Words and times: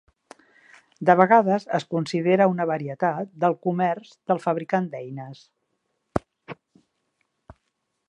De 1.09 1.15
vegades, 1.19 1.67
es 1.79 1.85
considera 1.91 2.47
una 2.53 2.67
varietat 2.71 3.31
del 3.45 3.59
comerç 3.67 4.17
del 4.33 4.43
fabricant 4.49 4.91
d'eines. 4.95 5.45